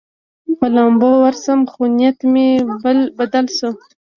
په 0.59 0.65
لامبو 0.75 1.11
ورسوم، 1.23 1.59
خو 1.71 1.81
نیت 1.97 2.19
مې 2.31 2.47
بدل 3.17 3.45
شو. 3.57 3.69